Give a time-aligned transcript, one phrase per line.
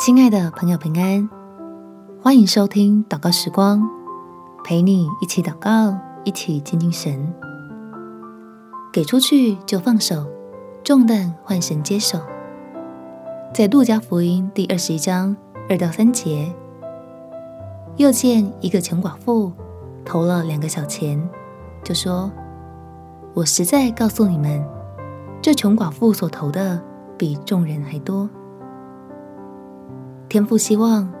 [0.00, 1.28] 亲爱的朋友，平安，
[2.22, 3.86] 欢迎收听祷告时光，
[4.64, 5.94] 陪你一起祷告，
[6.24, 7.30] 一起亲近神。
[8.90, 10.26] 给出去就放手，
[10.82, 12.18] 重担换神接手。
[13.52, 15.36] 在路加福音第二十一章
[15.68, 16.50] 二到三节，
[17.96, 19.52] 又见一个穷寡妇
[20.02, 21.20] 投了两个小钱，
[21.84, 22.32] 就说
[23.36, 24.64] ：“我实在告诉你们，
[25.42, 26.80] 这穷寡妇所投的
[27.18, 28.26] 比众人还多。”
[30.30, 31.12] 天父希望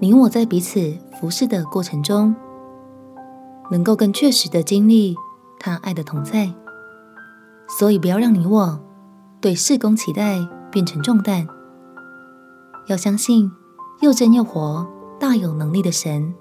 [0.00, 2.34] 你我在彼此服侍的过程中，
[3.70, 5.14] 能够更确实的经历
[5.60, 6.52] 他爱的同在，
[7.68, 8.80] 所以不要让你我
[9.40, 10.36] 对事工期待
[10.68, 11.46] 变成重担。
[12.88, 13.48] 要相信
[14.00, 14.84] 又真又活、
[15.20, 16.34] 大有能力的神，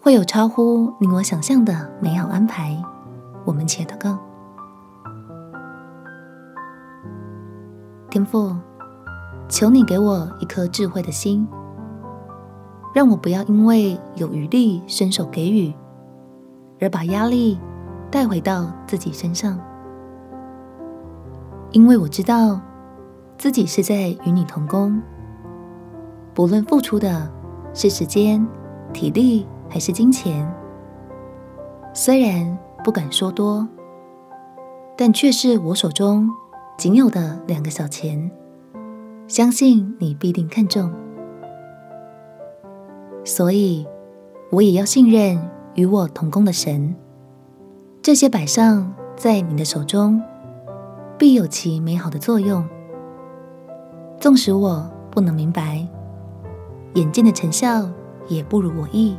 [0.00, 2.80] 会有超乎你我想象的美好安排。
[3.44, 4.16] 我们且祷告，
[8.10, 8.54] 天父。
[9.48, 11.46] 求你给我一颗智慧的心，
[12.92, 15.72] 让我不要因为有余力伸手给予，
[16.80, 17.58] 而把压力
[18.10, 19.58] 带回到自己身上。
[21.70, 22.60] 因为我知道
[23.38, 25.00] 自己是在与你同工，
[26.34, 27.30] 不论付出的
[27.72, 28.44] 是时间、
[28.92, 30.52] 体力还是金钱，
[31.92, 33.66] 虽然不敢说多，
[34.96, 36.28] 但却是我手中
[36.76, 38.30] 仅有的两个小钱。
[39.28, 40.92] 相信你必定看重，
[43.24, 43.84] 所以
[44.52, 45.36] 我也要信任
[45.74, 46.94] 与我同工的神。
[48.00, 50.22] 这些摆上在你的手中，
[51.18, 52.64] 必有其美好的作用。
[54.20, 55.84] 纵使我不能明白，
[56.94, 57.90] 眼见的成效
[58.28, 59.16] 也不如我意，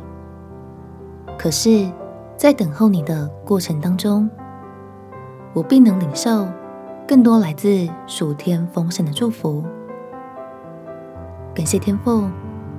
[1.38, 1.86] 可是，
[2.34, 4.28] 在等候你的过程当中，
[5.52, 6.48] 我必能领受
[7.06, 9.62] 更多来自属天丰盛的祝福。
[11.58, 12.30] 感谢天父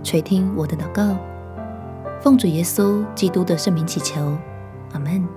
[0.03, 1.13] 垂听我的祷告，
[2.21, 4.21] 奉主耶稣基督的圣名祈求，
[4.93, 5.27] 阿门。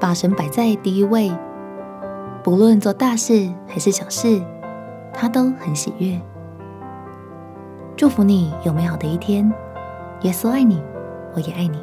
[0.00, 1.30] 把神摆在第一位，
[2.42, 4.40] 不论做大事还是小事，
[5.12, 6.18] 他都很喜悦。
[7.94, 9.52] 祝福你有美好的一天，
[10.22, 10.82] 耶稣爱你，
[11.34, 11.78] 我也爱你。